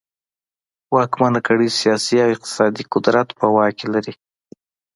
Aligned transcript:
واکمنه 0.95 1.39
کړۍ 1.47 1.69
سیاسي 1.79 2.15
او 2.25 2.29
اقتصادي 2.35 2.83
قدرت 2.93 3.27
په 3.39 3.45
واک 3.55 3.73
کې 3.79 3.87
لري. 3.93 4.13